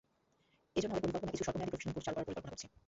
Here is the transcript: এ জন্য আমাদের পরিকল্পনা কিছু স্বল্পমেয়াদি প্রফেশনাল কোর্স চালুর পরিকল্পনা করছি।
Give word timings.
এ 0.77 0.79
জন্য 0.81 0.91
আমাদের 0.93 1.05
পরিকল্পনা 1.13 1.33
কিছু 1.35 1.45
স্বল্পমেয়াদি 1.45 1.71
প্রফেশনাল 1.73 1.93
কোর্স 1.93 2.05
চালুর 2.05 2.25
পরিকল্পনা 2.27 2.51
করছি। 2.53 2.67